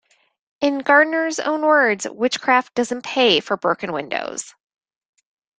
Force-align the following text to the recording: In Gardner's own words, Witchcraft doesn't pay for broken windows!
In 0.61 0.79
Gardner's 0.79 1.39
own 1.39 1.61
words, 1.61 2.07
Witchcraft 2.09 2.73
doesn't 2.73 3.03
pay 3.03 3.39
for 3.39 3.55
broken 3.55 3.91
windows! 3.91 4.55